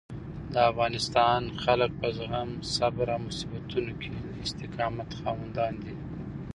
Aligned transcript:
د 0.53 0.55
افغانستان 0.71 1.41
خلک 1.63 1.91
په 2.01 2.07
زغم، 2.17 2.49
صبر 2.75 3.07
او 3.15 3.19
په 3.21 3.23
مصیبتونو 3.27 3.91
کې 4.01 4.09
د 4.17 4.33
استقامت 4.45 5.09
خاوندان 5.19 5.73
دي. 5.83 5.95